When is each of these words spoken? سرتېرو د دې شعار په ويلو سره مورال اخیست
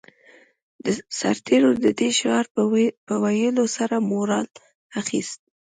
سرتېرو 1.19 1.69
د 1.83 1.87
دې 1.99 2.09
شعار 2.19 2.45
په 3.07 3.13
ويلو 3.23 3.63
سره 3.77 3.95
مورال 4.11 4.47
اخیست 5.01 5.39